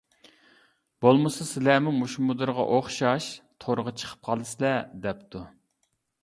[1.05, 3.27] بولمىسا سىلەرمۇ مۇشۇ مۇدىرغا ئوخشاش
[3.65, 5.45] تورغا چىقىپ قالىسىلەر دەپتۇ.